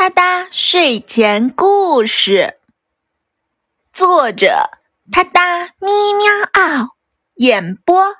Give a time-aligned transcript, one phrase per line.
[0.00, 2.60] 他哒睡前故事，
[3.92, 4.70] 作者
[5.10, 6.90] 他哒咪喵嗷，
[7.34, 8.14] 演播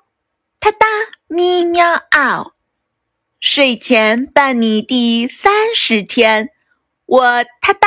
[0.59, 0.89] 他哒
[1.29, 2.57] 咪喵嗷。
[3.39, 6.51] 睡前伴你第三十天，
[7.07, 7.87] 我他哒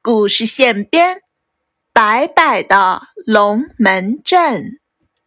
[0.00, 1.22] 故事现编，
[1.92, 4.78] 白白的龙门阵，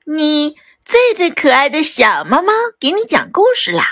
[0.05, 0.55] 你
[0.86, 3.86] 最最可爱的小猫猫给你讲故事啦。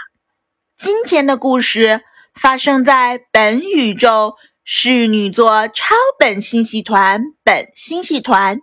[0.77, 2.05] 今天的故事。
[2.33, 8.59] 发生在本宇宙侍女座超本星系团本星系团、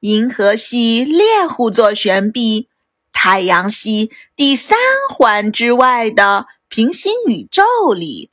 [0.00, 2.68] 银河系猎户座旋臂、
[3.12, 4.76] 太阳系第三
[5.08, 8.30] 环之外的平行宇宙里，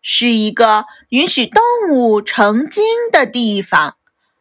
[0.00, 3.96] 是一个允许动物成精的地方。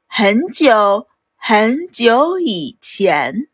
[0.08, 3.48] 很久很久以前，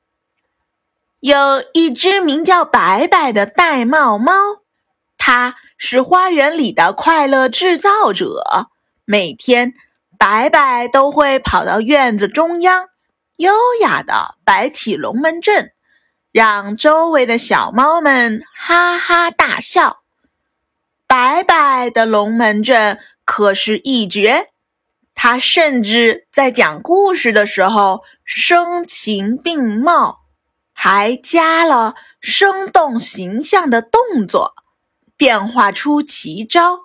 [1.20, 4.32] 有一只名叫白白的玳瑁猫。
[5.18, 8.70] 它是花园里的快乐制造者。
[9.06, 9.74] 每天，
[10.18, 12.90] 白白都会跑到院子中央，
[13.38, 15.72] 优雅地摆起龙门阵，
[16.32, 20.00] 让周围的小猫们哈哈大笑。
[21.06, 24.50] 白白的龙门阵可是一绝，
[25.16, 30.20] 他甚至在讲故事的时候声情并茂，
[30.74, 34.56] 还加了生动形象的动作。
[35.18, 36.80] 变化出奇招，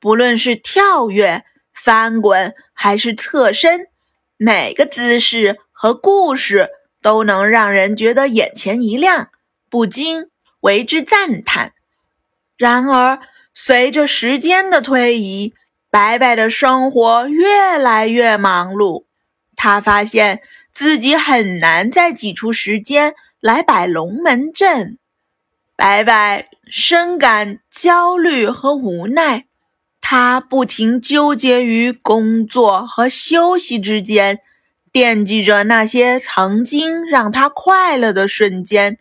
[0.00, 3.88] 不论是跳跃、翻滚还是侧身，
[4.36, 6.70] 每个姿势和故事
[7.02, 9.28] 都能让人觉得眼前一亮，
[9.68, 11.74] 不禁为之赞叹。
[12.56, 13.20] 然而，
[13.52, 15.52] 随着时间的推移，
[15.90, 19.04] 白白的生活越来越忙碌，
[19.56, 20.40] 他发现
[20.72, 24.98] 自己很难再挤出时间来摆龙门阵。
[25.76, 29.46] 白白深感焦虑和无奈，
[30.00, 34.38] 他不停纠结于工作和休息之间，
[34.92, 38.98] 惦记着那些曾经让他快乐的瞬间。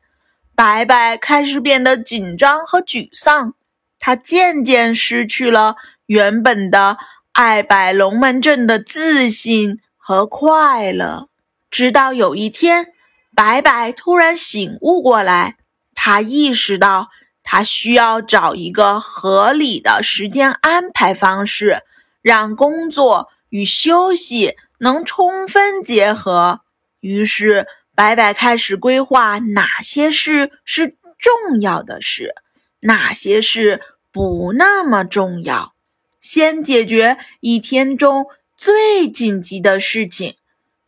[0.56, 3.54] 白白开始变得紧张和沮丧，
[4.00, 5.76] 他渐渐失去了
[6.08, 6.98] 原本的
[7.34, 11.28] 爱摆龙门阵的自信和快乐。
[11.70, 12.88] 直到有一天，
[13.36, 15.58] 白白突然醒悟过来。
[15.96, 17.10] 他意识到，
[17.44, 21.84] 他需要找一个合理的时间安排方式，
[22.22, 26.62] 让工作与休息能充分结合。
[27.00, 32.34] 于是，白白开始规划哪些事是重要的事，
[32.82, 35.74] 哪些事不那么重要。
[36.20, 40.36] 先解决一天中最紧急的事情，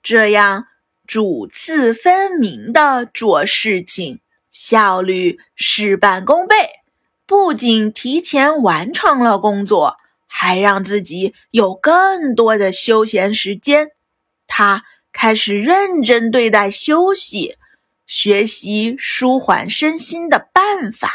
[0.02, 0.68] 这样
[1.06, 4.22] 主次分明的做事情。
[4.56, 6.56] 效率事半功倍，
[7.26, 13.90] 不仅提前完成了工作，还让自己有更多的休闲时间。
[14.48, 17.58] 他开始认真对待休息，
[18.08, 21.12] 学习舒缓身心的办法，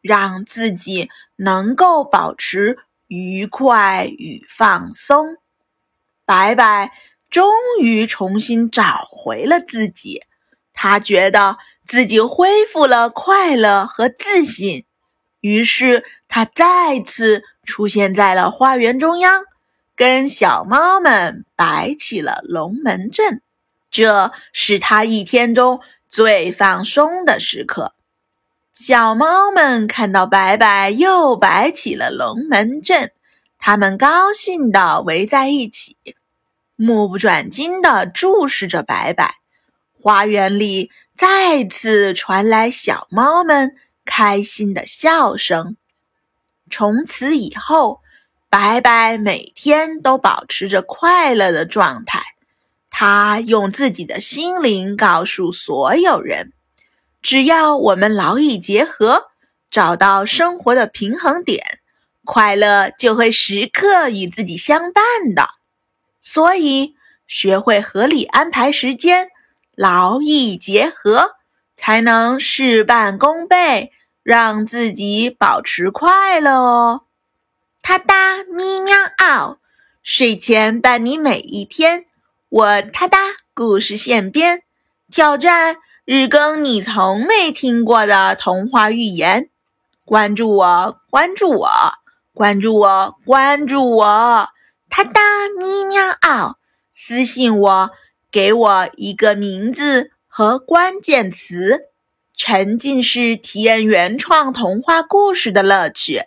[0.00, 2.78] 让自己能够保持
[3.08, 5.38] 愉快与放松。
[6.24, 6.92] 白白
[7.28, 10.22] 终于重新找回了自己，
[10.72, 11.58] 他觉得。
[11.90, 14.84] 自己恢复了快乐和自信，
[15.40, 19.42] 于是他再次出现在了花园中央，
[19.96, 23.42] 跟小猫们摆起了龙门阵。
[23.90, 27.92] 这是他一天中最放松的时刻。
[28.72, 33.10] 小猫们看到白白又摆起了龙门阵，
[33.58, 35.96] 它们高兴地围在一起，
[36.76, 39.40] 目不转睛地注视着白白。
[40.00, 40.92] 花园里。
[41.20, 43.76] 再次传来小猫们
[44.06, 45.76] 开心的笑声。
[46.70, 48.00] 从此以后，
[48.48, 52.22] 白白每天都保持着快乐的状态。
[52.88, 56.54] 他用自己的心灵告诉所有人：
[57.20, 59.26] 只要我们劳逸结合，
[59.70, 61.80] 找到生活的平衡点，
[62.24, 65.04] 快乐就会时刻与自己相伴
[65.34, 65.50] 的。
[66.22, 66.94] 所以，
[67.26, 69.28] 学会合理安排时间。
[69.80, 71.36] 劳逸结合，
[71.74, 73.92] 才能事半功倍，
[74.22, 77.04] 让自己保持快乐哦。
[77.80, 79.56] 他哒咪喵嗷，
[80.02, 82.04] 睡前伴你每一天。
[82.50, 83.20] 我他哒
[83.54, 84.64] 故事现编，
[85.10, 89.48] 挑战日更你从没听过的童话寓言。
[90.04, 91.70] 关注我，关注我，
[92.34, 94.48] 关注我，关注我。
[94.90, 96.58] 他哒咪喵嗷，
[96.92, 97.90] 私信我。
[98.30, 101.88] 给我一个名字和关键词，
[102.36, 106.22] 沉浸式体验原创童话故事的乐趣。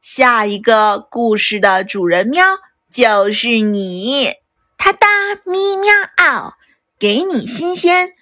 [0.00, 2.58] 下一个故事的主人喵
[2.90, 4.34] 就是你。
[4.76, 5.06] 他哒
[5.44, 6.54] 咪喵嗷，
[6.98, 8.14] 给你新鲜，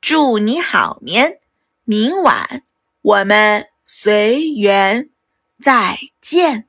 [0.00, 1.38] 祝你好眠。
[1.84, 2.62] 明晚
[3.02, 5.10] 我们随缘
[5.62, 6.66] 再见。